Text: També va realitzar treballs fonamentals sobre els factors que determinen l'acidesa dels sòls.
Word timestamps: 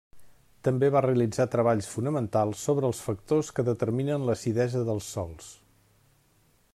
També 0.67 0.87
va 0.95 1.01
realitzar 1.05 1.45
treballs 1.55 1.89
fonamentals 1.97 2.63
sobre 2.69 2.89
els 2.91 3.03
factors 3.09 3.53
que 3.59 3.67
determinen 3.69 4.27
l'acidesa 4.31 4.85
dels 4.91 5.15
sòls. 5.19 5.55